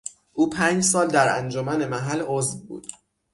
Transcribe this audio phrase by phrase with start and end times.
[0.33, 2.87] او پنج سال در انجمن محل عضو بود.